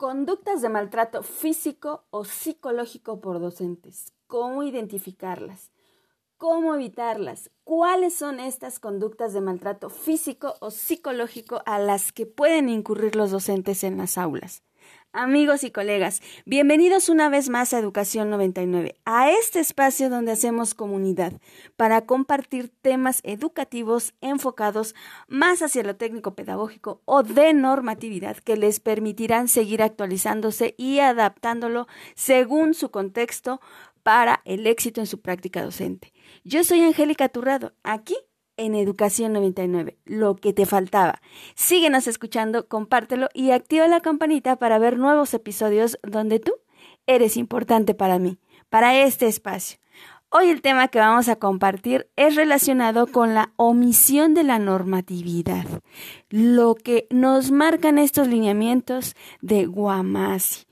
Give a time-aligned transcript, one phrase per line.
[0.00, 4.14] Conductas de maltrato físico o psicológico por docentes.
[4.28, 5.72] ¿Cómo identificarlas?
[6.38, 7.50] ¿Cómo evitarlas?
[7.64, 13.30] ¿Cuáles son estas conductas de maltrato físico o psicológico a las que pueden incurrir los
[13.30, 14.62] docentes en las aulas?
[15.12, 20.72] Amigos y colegas, bienvenidos una vez más a Educación 99, a este espacio donde hacemos
[20.72, 21.32] comunidad
[21.76, 24.94] para compartir temas educativos enfocados
[25.26, 31.88] más hacia lo técnico pedagógico o de normatividad que les permitirán seguir actualizándose y adaptándolo
[32.14, 33.60] según su contexto
[34.04, 36.12] para el éxito en su práctica docente.
[36.44, 38.16] Yo soy Angélica Turrado, aquí
[38.56, 41.20] en Educación 99, lo que te faltaba.
[41.54, 46.52] Síguenos escuchando, compártelo y activa la campanita para ver nuevos episodios donde tú
[47.06, 49.78] eres importante para mí, para este espacio.
[50.32, 55.66] Hoy el tema que vamos a compartir es relacionado con la omisión de la normatividad,
[56.28, 60.66] lo que nos marcan estos lineamientos de Guamasi.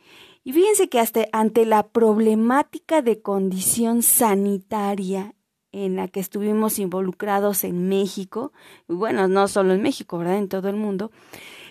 [0.45, 5.35] Y fíjense que hasta ante la problemática de condición sanitaria
[5.85, 8.53] en la que estuvimos involucrados en México,
[8.89, 10.39] bueno, no solo en México, ¿verdad?
[10.39, 11.11] En todo el mundo,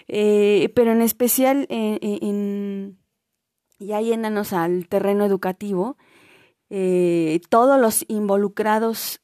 [0.08, 2.98] eh, pero en especial en,
[3.80, 5.98] ya yéndonos al terreno educativo,
[6.70, 9.22] eh, todos los involucrados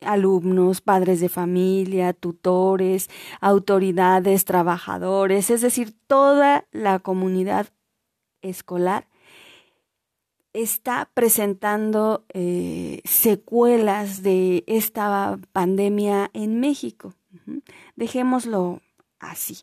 [0.00, 3.08] alumnos, padres de familia, tutores,
[3.40, 7.68] autoridades, trabajadores, es decir, toda la comunidad
[8.40, 9.06] escolar
[10.52, 17.14] está presentando eh, secuelas de esta pandemia en México.
[17.96, 18.80] Dejémoslo
[19.18, 19.58] así.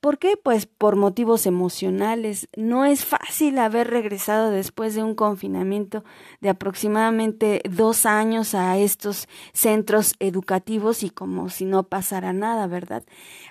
[0.00, 0.36] ¿Por qué?
[0.36, 2.48] Pues por motivos emocionales.
[2.56, 6.04] No es fácil haber regresado después de un confinamiento
[6.40, 13.04] de aproximadamente dos años a estos centros educativos y como si no pasara nada, ¿verdad?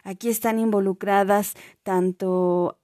[0.05, 2.77] Aquí están involucradas tanto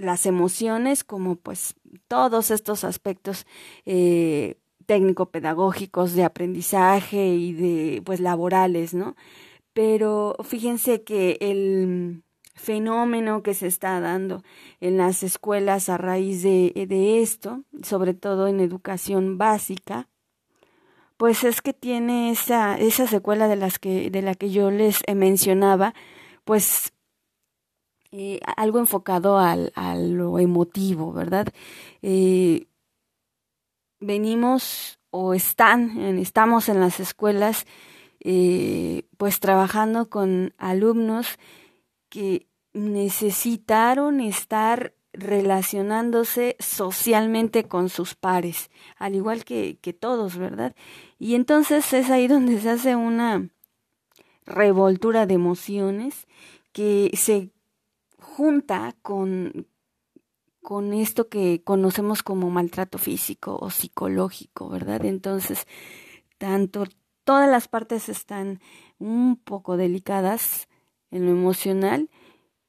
[0.00, 1.74] las emociones como pues
[2.08, 3.46] todos estos aspectos
[3.86, 9.14] eh, técnico-pedagógicos de aprendizaje y de pues laborales, ¿no?
[9.72, 12.24] Pero fíjense que el
[12.54, 14.42] fenómeno que se está dando
[14.80, 20.08] en las escuelas a raíz de, de esto, sobre todo en educación básica,
[21.16, 25.02] pues es que tiene esa, esa secuela de las que, de la que yo les
[25.14, 25.94] mencionaba,
[26.44, 26.92] pues
[28.12, 31.46] eh, algo enfocado al, a lo emotivo, ¿verdad?
[32.02, 32.66] Eh,
[34.00, 37.66] venimos o están, estamos en las escuelas,
[38.20, 41.38] eh, pues trabajando con alumnos
[42.08, 50.74] que necesitaron estar relacionándose socialmente con sus pares, al igual que, que todos, ¿verdad?
[51.18, 53.48] Y entonces es ahí donde se hace una
[54.46, 56.26] revoltura de emociones
[56.72, 57.50] que se
[58.20, 59.66] junta con,
[60.62, 65.04] con esto que conocemos como maltrato físico o psicológico, ¿verdad?
[65.04, 65.66] Entonces,
[66.38, 66.84] tanto
[67.24, 68.60] todas las partes están
[68.98, 70.68] un poco delicadas
[71.10, 72.08] en lo emocional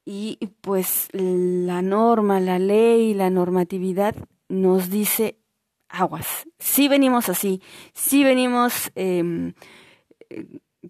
[0.05, 4.15] y pues la norma, la ley, la normatividad
[4.49, 5.37] nos dice
[5.89, 6.47] aguas.
[6.59, 7.61] Sí venimos así,
[7.93, 9.53] sí venimos eh,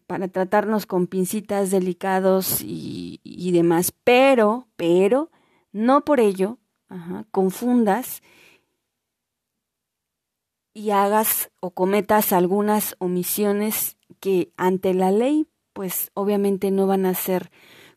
[0.08, 5.32] para tratarnos con pincitas delicados y, y demás, pero, pero,
[5.72, 6.58] no por ello
[7.32, 8.22] confundas
[10.74, 17.14] y hagas o cometas algunas omisiones que ante la ley, pues obviamente no van a
[17.14, 17.52] ser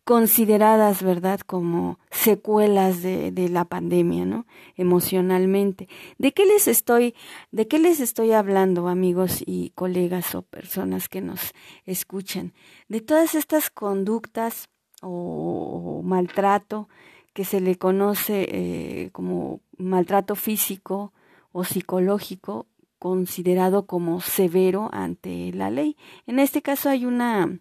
[0.04, 4.46] consideradas, ¿verdad?, como secuelas de, de, la pandemia, ¿no?
[4.76, 5.88] Emocionalmente.
[6.18, 7.14] ¿De qué les estoy,
[7.52, 11.52] de qué les estoy hablando, amigos y colegas o personas que nos
[11.86, 12.52] escuchan?
[12.88, 14.68] De todas estas conductas
[15.04, 16.88] o, maltrato
[17.32, 21.12] que se le conoce eh, como maltrato físico
[21.52, 22.66] o psicológico
[22.98, 25.96] considerado como severo ante la ley.
[26.26, 27.58] En este caso hay una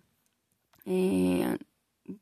[0.85, 1.57] eh,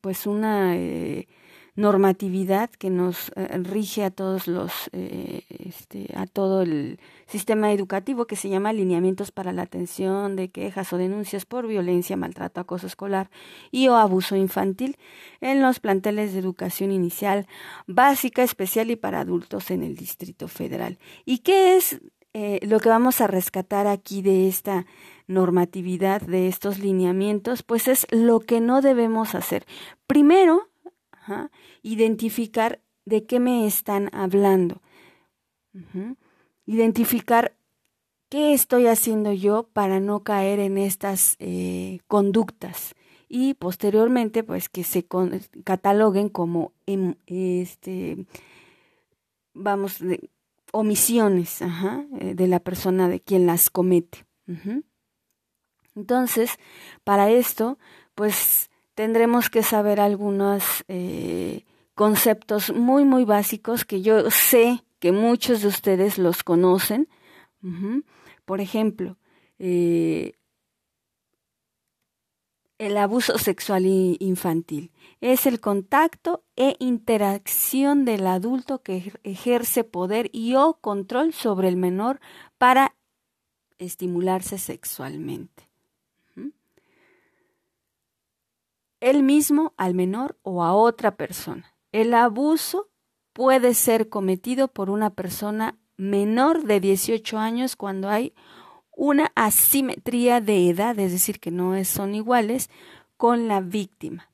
[0.01, 1.27] pues una eh,
[1.75, 8.25] normatividad que nos eh, rige a todos los eh, este, a todo el sistema educativo
[8.25, 12.87] que se llama lineamientos para la atención de quejas o denuncias por violencia, maltrato, acoso
[12.87, 13.29] escolar
[13.71, 14.97] y o abuso infantil
[15.39, 17.47] en los planteles de educación inicial,
[17.87, 20.99] básica, especial y para adultos en el Distrito Federal.
[21.25, 22.01] ¿Y qué es
[22.33, 24.85] lo que vamos a rescatar aquí de esta
[25.31, 29.65] normatividad, de estos lineamientos, pues es lo que no debemos hacer.
[30.07, 30.69] Primero,
[31.81, 34.81] identificar de qué me están hablando.
[36.65, 37.55] Identificar
[38.29, 42.95] qué estoy haciendo yo para no caer en estas eh, conductas
[43.27, 45.05] y posteriormente pues que se
[45.63, 48.25] cataloguen como em, este
[49.53, 49.99] vamos
[50.71, 54.25] omisiones eh, de la persona de quien las comete.
[55.95, 56.57] Entonces,
[57.03, 57.77] para esto,
[58.15, 61.65] pues tendremos que saber algunos eh,
[61.95, 67.09] conceptos muy, muy básicos que yo sé que muchos de ustedes los conocen.
[68.45, 69.17] Por ejemplo,
[69.59, 70.33] eh,
[72.77, 80.55] el abuso sexual infantil es el contacto e interacción del adulto que ejerce poder y
[80.55, 82.19] o control sobre el menor
[82.57, 82.95] para
[83.77, 85.70] estimularse sexualmente.
[89.01, 91.75] Él mismo al menor o a otra persona.
[91.91, 92.89] El abuso
[93.33, 98.33] puede ser cometido por una persona menor de 18 años cuando hay
[98.95, 102.69] una asimetría de edad, es decir, que no son iguales,
[103.17, 104.31] con la víctima.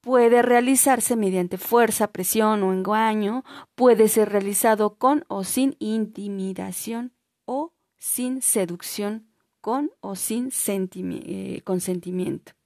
[0.00, 3.44] Puede realizarse mediante fuerza, presión o engaño,
[3.74, 7.12] puede ser realizado con o sin intimidación
[7.44, 9.28] o sin seducción,
[9.60, 12.57] con o sin eh, consentimiento.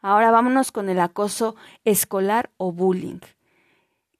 [0.00, 3.20] Ahora vámonos con el acoso escolar o bullying.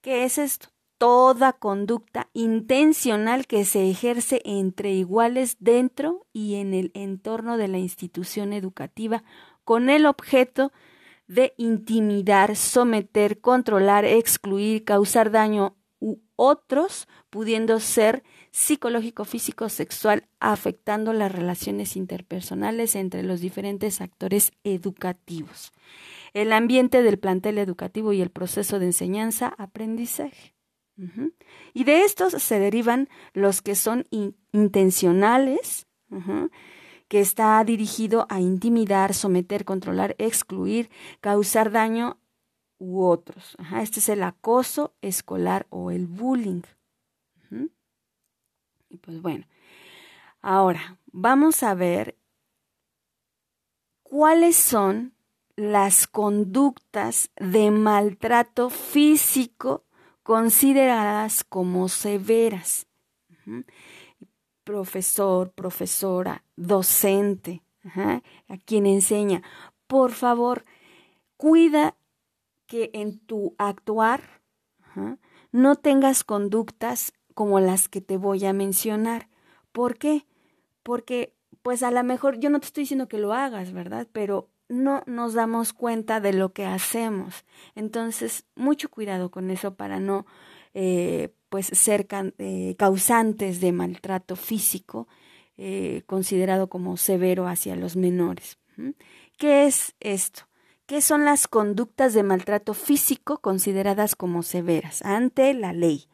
[0.00, 0.68] ¿Qué es esto?
[0.98, 7.78] toda conducta intencional que se ejerce entre iguales dentro y en el entorno de la
[7.78, 9.22] institución educativa
[9.64, 10.72] con el objeto
[11.28, 21.12] de intimidar, someter, controlar, excluir, causar daño u otros, pudiendo ser psicológico, físico, sexual, afectando
[21.12, 25.72] las relaciones interpersonales entre los diferentes actores educativos,
[26.34, 30.54] el ambiente del plantel educativo y el proceso de enseñanza-aprendizaje.
[31.74, 34.06] Y de estos se derivan los que son
[34.52, 35.86] intencionales,
[37.06, 40.90] que está dirigido a intimidar, someter, controlar, excluir,
[41.20, 42.18] causar daño
[42.78, 43.56] u otros.
[43.80, 46.62] Este es el acoso escolar o el bullying.
[48.88, 49.46] Y pues bueno,
[50.40, 52.16] ahora vamos a ver
[54.02, 55.14] cuáles son
[55.56, 59.84] las conductas de maltrato físico
[60.22, 62.86] consideradas como severas.
[64.62, 67.62] Profesor, profesora, docente,
[67.94, 69.42] a quien enseña,
[69.86, 70.64] por favor,
[71.36, 71.96] cuida
[72.66, 74.42] que en tu actuar
[75.50, 79.28] no tengas conductas como las que te voy a mencionar.
[79.70, 80.26] ¿Por qué?
[80.82, 84.08] Porque, pues a lo mejor yo no te estoy diciendo que lo hagas, ¿verdad?
[84.10, 87.44] Pero no nos damos cuenta de lo que hacemos.
[87.76, 90.26] Entonces, mucho cuidado con eso para no
[90.74, 95.06] eh, pues ser eh, causantes de maltrato físico
[95.56, 98.58] eh, considerado como severo hacia los menores.
[99.36, 100.48] ¿Qué es esto?
[100.86, 106.08] ¿Qué son las conductas de maltrato físico consideradas como severas ante la ley?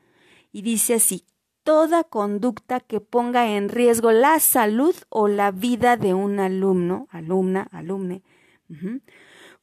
[0.54, 1.26] Y dice así,
[1.64, 7.66] toda conducta que ponga en riesgo la salud o la vida de un alumno, alumna,
[7.72, 8.22] alumne,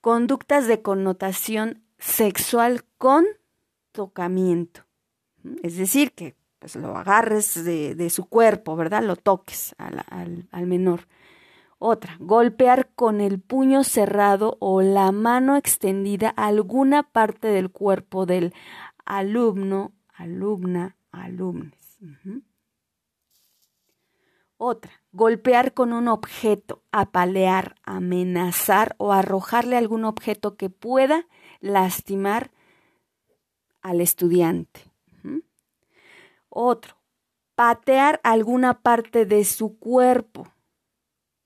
[0.01, 3.23] Conductas de connotación sexual con
[3.93, 4.81] tocamiento.
[5.63, 9.01] Es decir, que pues, lo agarres de, su cuerpo, ¿verdad?
[9.01, 10.03] Lo toques al,
[10.51, 11.07] al menor.
[11.79, 18.53] Otra, golpear con el puño cerrado o la mano extendida alguna parte del cuerpo del
[19.05, 21.97] alumno, alumna, alumnes.
[24.57, 31.25] Otra, golpear con un objeto, apalear, amenazar o arrojarle algún objeto que pueda
[31.59, 32.51] lastimar
[33.81, 34.81] al estudiante.
[36.49, 36.95] Otro,
[37.55, 40.47] patear alguna parte de su cuerpo.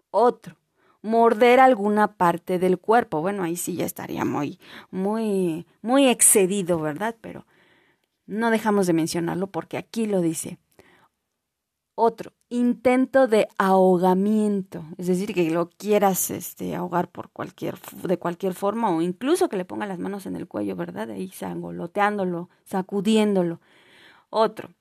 [0.09, 0.57] Otro,
[1.01, 3.21] morder alguna parte del cuerpo.
[3.21, 4.59] Bueno, ahí sí ya estaría muy,
[4.91, 7.15] muy, muy excedido, ¿verdad?
[7.21, 7.45] Pero
[8.27, 10.59] no dejamos de mencionarlo porque aquí lo dice.
[11.97, 18.53] Otro, intento de ahogamiento, es decir, que lo quieras este, ahogar por cualquier, de cualquier
[18.53, 21.11] forma o incluso que le ponga las manos en el cuello, ¿verdad?
[21.11, 23.61] Ahí sangoloteándolo, sacudiéndolo.
[24.29, 24.71] Otro,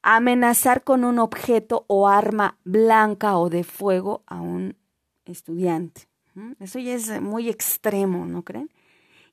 [0.00, 4.76] amenazar con un objeto o arma blanca o de fuego a un
[5.26, 6.08] estudiante.
[6.58, 8.70] Eso ya es muy extremo, ¿no creen?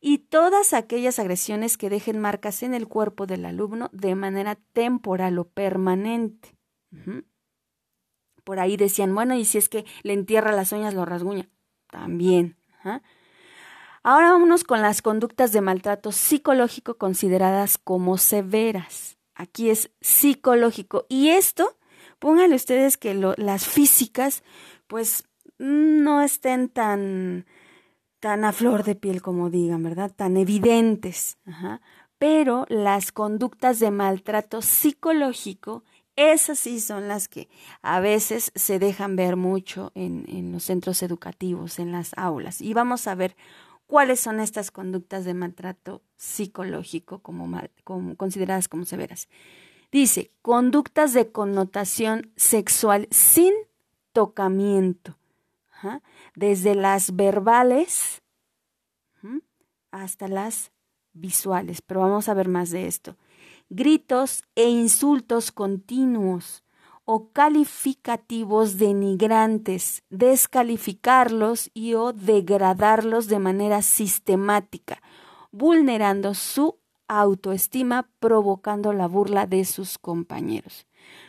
[0.06, 5.40] Y todas aquellas agresiones que dejen marcas en el cuerpo del alumno de manera temporal
[5.40, 6.58] o permanente.
[8.44, 11.48] Por ahí decían, bueno, y si es que le entierra las uñas, lo rasguña.
[11.90, 12.58] También.
[14.04, 19.18] Ahora vámonos con las conductas de maltrato psicológico consideradas como severas.
[19.36, 21.06] Aquí es psicológico.
[21.08, 21.78] Y esto,
[22.20, 24.44] pónganle ustedes que las físicas,
[24.88, 25.24] pues
[25.60, 27.46] no estén tan,
[28.24, 30.10] tan a flor de piel como digan, ¿verdad?
[30.16, 31.38] Tan evidentes.
[32.18, 35.84] Pero las conductas de maltrato psicológico,
[36.16, 37.50] esas sí son las que
[37.82, 42.62] a veces se dejan ver mucho en, los centros educativos, en las aulas.
[42.62, 43.36] Y vamos a ver
[43.88, 47.52] cuáles son estas conductas de maltrato psicológico como,
[48.16, 49.28] consideradas como severas.
[49.92, 53.54] Dice, conductas de connotación sexual sin
[54.14, 55.18] tocamiento
[56.36, 58.22] desde las verbales
[59.92, 60.72] hasta las
[61.14, 63.18] visuales, pero vamos a ver más de esto.
[63.70, 66.64] Gritos e insultos continuos
[67.06, 75.02] o calificativos denigrantes, descalificarlos y o degradarlos de manera sistemática,
[75.52, 80.88] vulnerando su autoestima, provocando la burla de sus compañeros.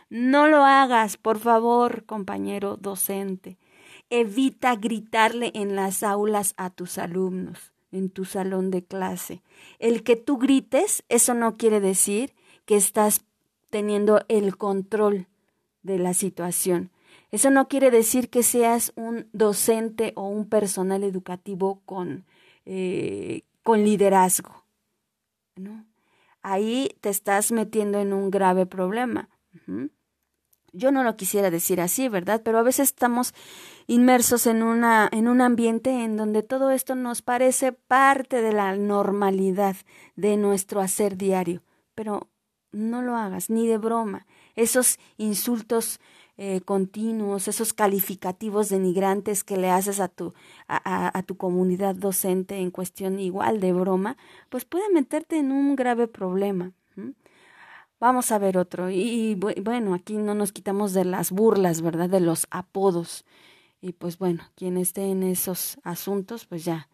[0.09, 3.57] No lo hagas, por favor, compañero docente.
[4.09, 9.41] Evita gritarle en las aulas a tus alumnos, en tu salón de clase.
[9.79, 12.33] El que tú grites, eso no quiere decir
[12.65, 13.25] que estás
[13.69, 15.27] teniendo el control
[15.83, 16.91] de la situación.
[17.31, 22.25] Eso no quiere decir que seas un docente o un personal educativo con,
[22.65, 24.63] eh, con liderazgo.
[25.55, 25.85] ¿no?
[26.41, 29.29] Ahí te estás metiendo en un grave problema.
[30.75, 32.41] Yo no lo quisiera decir así, ¿verdad?
[32.43, 33.33] Pero a veces estamos
[33.87, 38.75] inmersos en, una, en un ambiente en donde todo esto nos parece parte de la
[38.75, 39.75] normalidad
[40.15, 41.63] de nuestro hacer diario.
[41.93, 42.29] Pero
[42.71, 44.27] no lo hagas, ni de broma.
[44.55, 45.99] Esos insultos
[46.37, 50.33] eh, continuos, esos calificativos denigrantes que le haces a tu,
[50.67, 54.17] a, a, tu comunidad docente en cuestión igual de broma,
[54.49, 56.73] pues puede meterte en un grave problema.
[57.99, 58.89] Vamos a ver otro.
[58.89, 62.09] Y, bueno, aquí no nos quitamos de las burlas, ¿verdad?
[62.09, 63.25] De los apodos.
[63.81, 66.89] Y pues bueno, quien esté en esos asuntos, pues ya,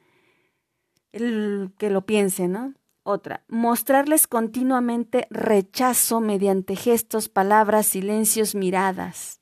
[1.12, 2.74] el que lo piense, ¿no?
[3.03, 9.41] Otra, mostrarles continuamente rechazo mediante gestos, palabras, silencios, miradas.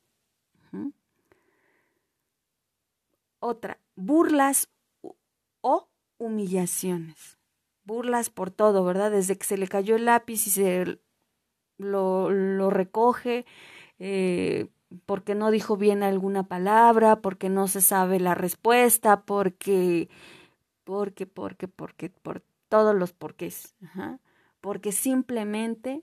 [3.38, 4.68] Otra, burlas
[5.60, 5.88] o
[6.18, 7.38] humillaciones.
[7.84, 9.10] Burlas por todo, ¿verdad?
[9.10, 11.00] Desde que se le cayó el lápiz y se
[11.80, 13.46] lo, recoge,
[13.98, 14.68] eh,
[15.06, 20.08] porque no dijo bien alguna palabra, porque no se sabe la respuesta, porque,
[20.84, 23.74] porque, porque, porque, por todos los porqués,
[24.60, 26.02] porque simplemente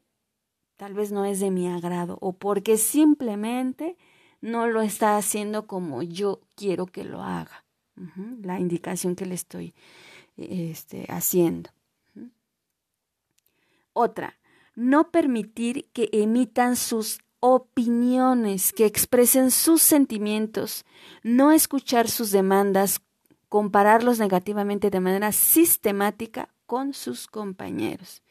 [0.76, 3.98] tal vez no es de mi agrado o porque simplemente
[4.42, 7.64] no lo está haciendo como yo quiero que lo haga,
[8.42, 9.74] la indicación que le estoy
[10.38, 11.72] este, haciendo.
[13.94, 14.38] Otra,
[14.78, 20.86] no permitir que emitan sus opiniones, que expresen sus sentimientos,
[21.24, 23.02] no escuchar sus demandas,
[23.50, 28.22] compararlos negativamente de manera sistemática con sus compañeros.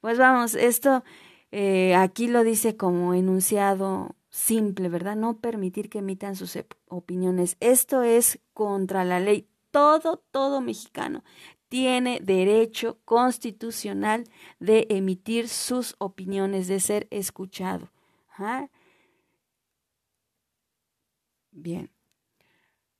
[0.00, 1.02] Pues vamos, esto
[1.50, 5.16] eh, aquí lo dice como enunciado simple, ¿verdad?
[5.16, 6.56] No permitir que emitan sus
[6.86, 7.56] opiniones.
[7.58, 9.48] Esto es contra la ley.
[9.72, 11.24] Todo, todo mexicano
[11.70, 14.24] tiene derecho constitucional
[14.58, 17.92] de emitir sus opiniones, de ser escuchado.
[21.52, 21.90] Bien.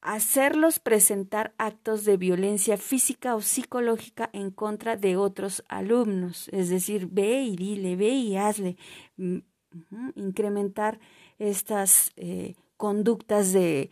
[0.00, 6.48] Hacerlos presentar actos de violencia física o psicológica en contra de otros alumnos.
[6.52, 8.76] Es decir, ve y dile, ve y hazle.
[9.16, 9.38] Mm,
[10.14, 11.00] incrementar
[11.38, 13.90] estas eh, conductas de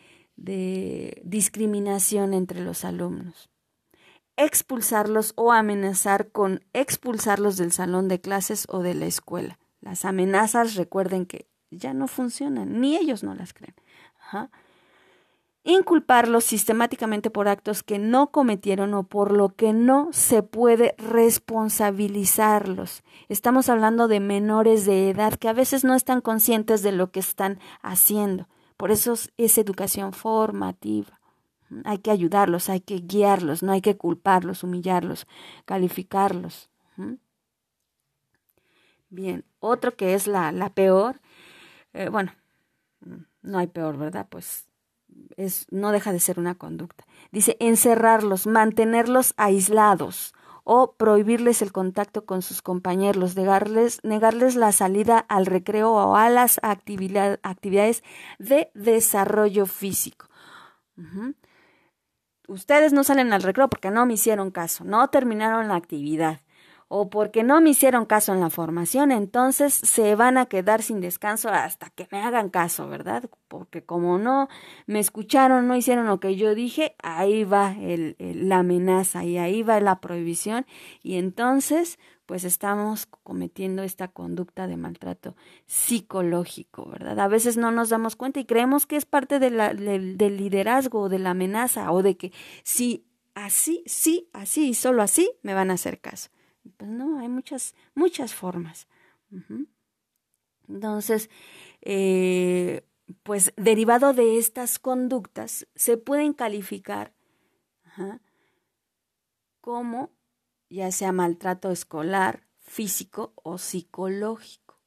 [1.25, 3.51] discriminación entre los alumnos
[4.39, 9.59] expulsarlos o amenazar con expulsarlos del salón de clases o de la escuela.
[9.81, 13.75] Las amenazas, recuerden que ya no funcionan, ni ellos no las creen.
[15.65, 23.03] Inculparlos sistemáticamente por actos que no cometieron o por lo que no se puede responsabilizarlos.
[23.29, 27.21] Estamos hablando de menores de edad que a veces no están conscientes de lo que
[27.21, 28.49] están haciendo.
[28.77, 31.18] Por eso es educación formativa.
[31.85, 35.27] Hay que ayudarlos, hay que guiarlos, no hay que culparlos, humillarlos,
[35.65, 36.71] calificarlos.
[39.11, 41.21] Bien, otro que es la, la peor,
[41.93, 42.33] eh, bueno,
[43.43, 44.27] no hay peor, ¿verdad?
[44.29, 44.67] Pues
[45.37, 47.05] es, no deja de ser una conducta.
[47.31, 50.35] Dice encerrarlos, mantenerlos aislados
[50.65, 56.29] o prohibirles el contacto con sus compañeros, negarles, negarles la salida al recreo o a
[56.29, 58.03] las actividades
[58.39, 60.29] de desarrollo físico
[62.49, 66.41] ustedes no salen al recreo porque no me hicieron caso, no terminaron la actividad.
[66.91, 71.01] o porque no me hicieron caso en la formación, entonces se van a quedar sin
[71.03, 73.25] descanso hasta que me hagan caso, ¿verdad?
[73.49, 74.49] Porque como no
[74.87, 79.63] me escucharon, no hicieron lo que yo dije, ahí va el, la amenaza y ahí
[79.63, 80.65] va la prohibición
[81.03, 81.99] y entonces
[82.29, 87.19] pues estamos cometiendo esta conducta de maltrato psicológico, ¿verdad?
[87.21, 91.21] A veces no nos damos cuenta y creemos que es parte del liderazgo o de
[91.21, 95.75] la amenaza o de que si así, sí, así y solo así me van a
[95.75, 96.29] hacer caso.
[96.77, 98.89] Pues no, hay muchas, muchas formas.
[100.69, 101.31] Entonces,
[101.81, 102.85] eh,
[103.23, 107.15] pues derivado de estas conductas, se pueden calificar
[109.63, 110.18] como
[110.71, 114.79] ya sea maltrato escolar, físico o psicológico,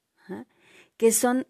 [0.98, 1.48] que son,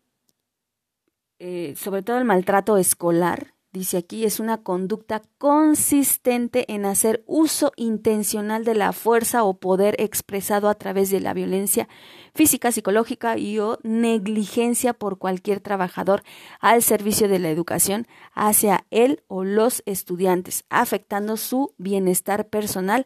[1.39, 7.71] eh, sobre todo el maltrato escolar, dice aquí, es una conducta consistente en hacer uso
[7.77, 11.87] intencional de la fuerza o poder expresado a través de la violencia
[12.33, 16.23] física, psicológica y o negligencia por cualquier trabajador
[16.59, 23.05] al servicio de la educación hacia él o los estudiantes, afectando su bienestar personal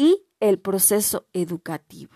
[0.00, 2.14] y el proceso educativo.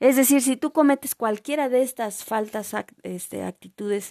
[0.00, 2.74] Es decir, si tú cometes cualquiera de estas faltas,
[3.04, 4.10] este, actitudes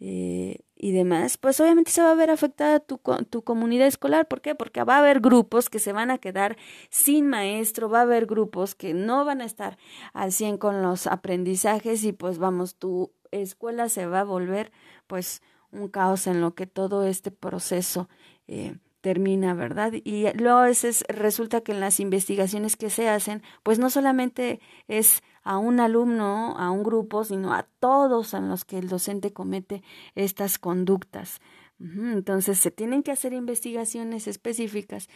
[0.00, 4.26] eh, y demás, pues obviamente se va a ver afectada tu, tu comunidad escolar.
[4.26, 4.56] ¿Por qué?
[4.56, 6.56] Porque va a haber grupos que se van a quedar
[6.90, 9.78] sin maestro, va a haber grupos que no van a estar
[10.12, 14.72] al 100 con los aprendizajes y pues vamos, tu escuela se va a volver
[15.06, 18.08] pues un caos en lo que todo este proceso
[18.48, 19.92] eh, termina, ¿verdad?
[19.92, 25.22] Y luego es, resulta que en las investigaciones que se hacen, pues no solamente es
[25.42, 29.82] a un alumno, a un grupo, sino a todos en los que el docente comete
[30.14, 31.40] estas conductas.
[31.80, 35.08] Entonces se tienen que hacer investigaciones específicas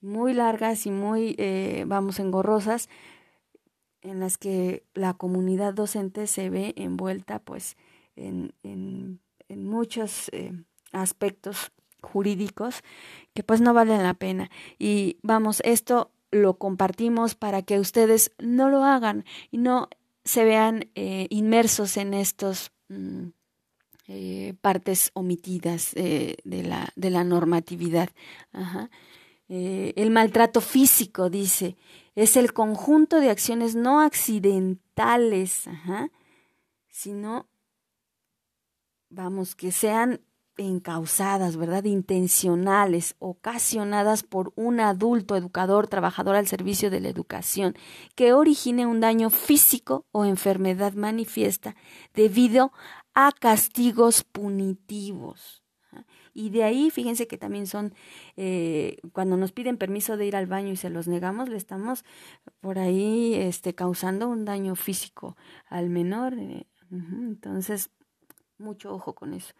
[0.00, 2.88] muy largas y muy, eh, vamos, engorrosas,
[4.02, 7.76] en las que la comunidad docente se ve envuelta, pues,
[8.16, 10.52] en, en, en muchos eh,
[10.92, 11.72] aspectos
[12.04, 12.82] jurídicos
[13.34, 14.50] que pues no valen la pena.
[14.78, 19.88] Y vamos, esto lo compartimos para que ustedes no lo hagan y no
[20.24, 23.26] se vean eh, inmersos en estos mm,
[24.08, 28.10] eh, partes omitidas eh, de, la, de la normatividad.
[29.48, 31.76] el maltrato físico, dice,
[32.14, 35.64] es el conjunto de acciones no accidentales,
[36.88, 37.46] sino,
[39.10, 40.20] vamos, que sean
[40.56, 41.84] encausadas, ¿verdad?
[41.84, 47.74] Intencionales, ocasionadas por un adulto educador, trabajador al servicio de la educación,
[48.14, 51.76] que origine un daño físico o enfermedad manifiesta
[52.14, 52.72] debido
[53.14, 55.62] a castigos punitivos.
[56.36, 57.94] Y de ahí, fíjense que también son,
[58.36, 62.04] eh, cuando nos piden permiso de ir al baño y se los negamos, le estamos
[62.60, 65.36] por ahí este, causando un daño físico
[65.68, 66.34] al menor.
[66.34, 67.90] Eh, entonces,
[68.58, 69.54] mucho ojo con eso.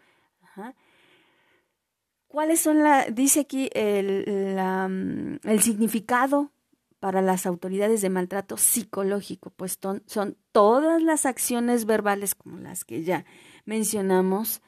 [2.35, 4.25] ¿Cuáles son la, dice aquí el,
[4.57, 6.51] mm, el significado
[6.99, 9.51] para las autoridades de maltrato psicológico?
[9.51, 13.23] Pues son, todas las acciones verbales como las que ya
[13.63, 14.61] mencionamos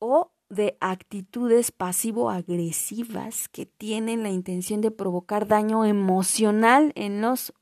[0.00, 7.52] o de actitudes pasivo-agresivas que tienen la intención de provocar daño emocional en los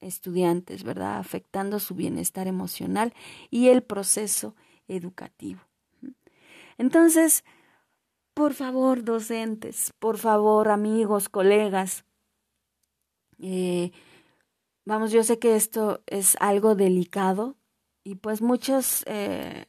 [0.00, 1.18] estudiantes, ¿verdad?
[1.18, 3.12] Afectando su bienestar emocional
[3.50, 4.54] y el proceso
[4.86, 5.69] educativo.
[6.80, 7.44] Entonces,
[8.32, 12.06] por favor, docentes, por favor, amigos, colegas,
[13.38, 13.92] eh,
[14.86, 17.58] vamos, yo sé que esto es algo delicado
[18.02, 19.66] y pues muchas eh,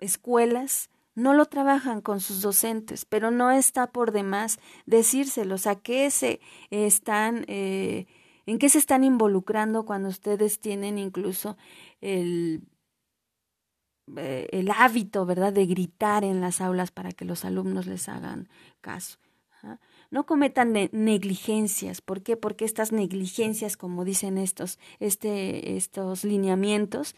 [0.00, 6.10] escuelas no lo trabajan con sus docentes, pero no está por demás decírselos a qué
[6.10, 8.08] se están, eh,
[8.46, 11.56] en qué se están involucrando cuando ustedes tienen incluso
[12.00, 12.64] el
[14.16, 18.48] eh, el hábito, ¿verdad?, de gritar en las aulas para que los alumnos les hagan
[18.80, 19.18] caso.
[20.10, 22.00] No cometan negligencias.
[22.00, 22.36] ¿Por qué?
[22.36, 27.14] Porque estas negligencias, como dicen estos, este, estos lineamientos,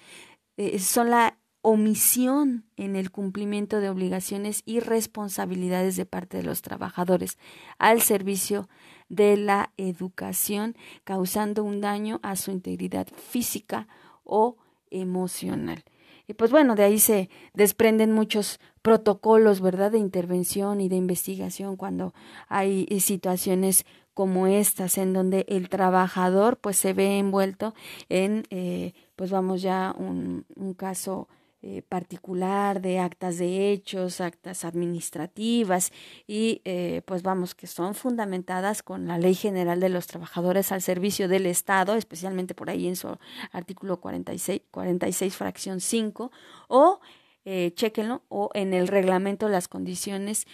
[0.57, 6.61] eh, son la omisión en el cumplimiento de obligaciones y responsabilidades de parte de los
[6.61, 7.39] trabajadores
[7.79, 8.69] al servicio
[9.09, 13.87] de la educación, causando un daño a su integridad física
[14.25, 14.57] o
[14.91, 15.85] emocional.
[16.27, 21.77] Y pues bueno, de ahí se desprenden muchos protocolos, ¿verdad?, de intervención y de investigación
[21.77, 22.15] cuando
[22.49, 27.75] hay eh, situaciones como estas en donde el trabajador pues se ve envuelto
[28.09, 31.29] en, eh, pues vamos ya, un, un caso
[31.65, 35.93] eh, particular de actas de hechos, actas administrativas
[36.27, 40.83] y eh, pues vamos que son fundamentadas con la Ley General de los Trabajadores al
[40.83, 43.17] Servicio del Estado, especialmente por ahí en su
[43.53, 46.33] artículo 46, 46 fracción 5
[46.67, 47.01] o
[47.45, 50.49] eh, chequenlo o en el reglamento las condiciones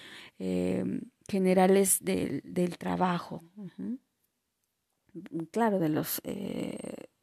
[1.26, 3.42] generales del, del trabajo.
[5.52, 6.20] Claro, de los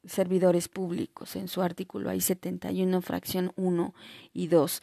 [0.08, 3.94] servidores públicos en su artículo hay 71 fracción 1
[4.34, 4.82] y 2.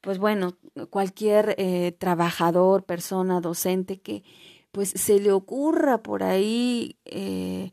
[0.00, 0.56] Pues bueno,
[0.90, 4.22] cualquier eh, trabajador, persona, docente que
[4.70, 7.72] pues se le ocurra por ahí eh,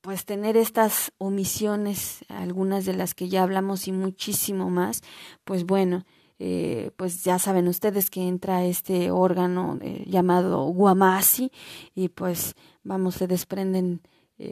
[0.00, 5.00] pues tener estas omisiones, algunas de las que ya hablamos y muchísimo más,
[5.44, 6.04] pues bueno,
[6.38, 9.76] eh, pues ya saben ustedes que entra este órgano
[10.06, 11.50] llamado Guamasi
[11.96, 12.54] y pues
[12.84, 14.02] vamos, se desprenden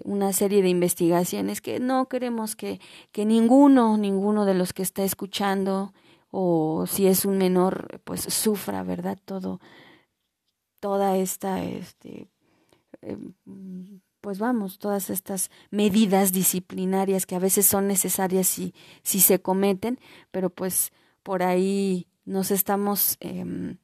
[0.05, 2.81] una serie de investigaciones que no queremos que,
[3.13, 5.93] que ninguno, ninguno de los que está escuchando
[6.31, 9.19] o si es un menor, pues sufra, ¿verdad?
[9.25, 9.61] Todo,
[10.81, 12.29] toda esta, este,
[13.01, 13.33] em,
[14.21, 20.01] pues vamos, todas estas medidas disciplinarias que a veces son necesarias si, si se cometen,
[20.33, 23.77] pero pues por ahí nos estamos, eh,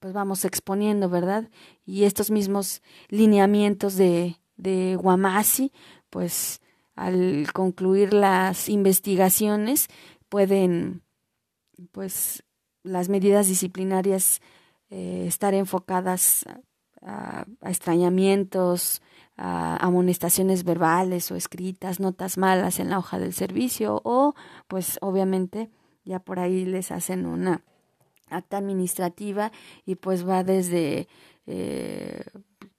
[0.00, 1.48] pues vamos exponiendo, ¿verdad?
[1.86, 5.72] Y estos mismos lineamientos de, de Guamasi,
[6.08, 6.60] pues
[6.96, 9.88] al concluir las investigaciones
[10.28, 11.02] pueden,
[11.92, 12.42] pues
[12.82, 14.40] las medidas disciplinarias
[14.90, 16.44] eh, estar enfocadas
[17.02, 19.02] a, extrañamientos,
[19.36, 24.34] a amonestaciones verbales o escritas, notas malas en la hoja del servicio o
[24.68, 25.70] pues obviamente
[26.04, 27.64] ya por ahí les hacen una
[28.30, 29.52] acta administrativa
[29.84, 31.08] y pues va desde
[31.46, 32.22] eh,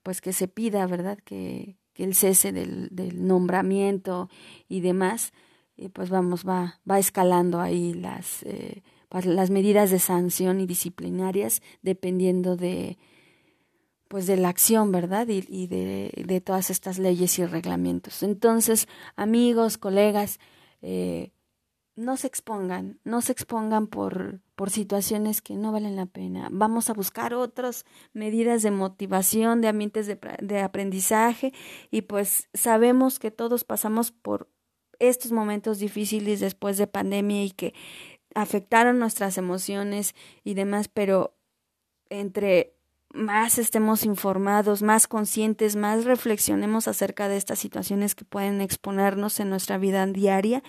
[0.04, 2.90] pues que se pida verdad que, que el cese del,
[3.26, 4.30] nombramiento
[4.68, 5.34] y demás
[5.76, 10.66] y pues vamos va va escalando ahí las eh, pues, las medidas de sanción y
[10.66, 12.98] disciplinarias dependiendo de
[14.12, 15.30] pues de la acción, ¿verdad?
[15.30, 18.24] Y, y de, de, todas estas leyes y reglamentos.
[18.24, 20.38] Entonces, amigos, colegas,
[20.82, 21.32] eh,
[21.96, 26.48] no se expongan, no se expongan por, por situaciones que no valen la pena.
[26.52, 31.54] Vamos a buscar otras medidas de motivación, de ambientes de, de aprendizaje
[31.90, 34.50] y pues sabemos que todos pasamos por
[35.00, 37.74] estos momentos difíciles después de pandemia y que
[38.36, 41.36] afectaron nuestras emociones y demás, pero
[42.10, 42.76] entre
[43.14, 49.50] más estemos informados, más conscientes, más reflexionemos acerca de estas situaciones que pueden exponernos en
[49.50, 50.64] nuestra vida diaria,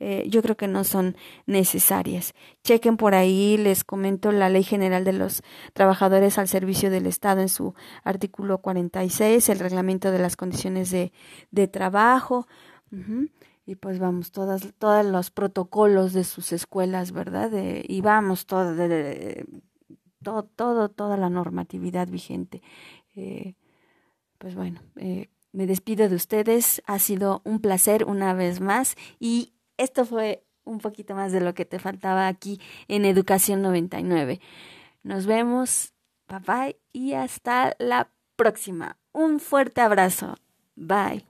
[0.00, 2.34] eh, yo creo que no son necesarias.
[2.64, 5.42] Chequen por ahí, les comento la Ley General de los
[5.74, 11.12] Trabajadores al Servicio del Estado en su artículo 46, el reglamento de las condiciones de,
[11.50, 12.48] de trabajo.
[13.66, 17.52] Y pues vamos, todas, todos los protocolos de sus escuelas, ¿verdad?
[17.52, 19.46] y vamos, todo, de,
[20.22, 22.62] todo, toda la normatividad vigente.
[23.14, 23.54] Eh,
[24.38, 26.82] pues bueno, eh, me despido de ustedes.
[26.86, 31.54] Ha sido un placer una vez más y esto fue un poquito más de lo
[31.54, 34.40] que te faltaba aquí en Educación 99.
[35.02, 35.94] Nos vemos,
[36.28, 38.98] bye bye y hasta la próxima.
[39.12, 40.36] Un fuerte abrazo.
[40.76, 41.29] Bye.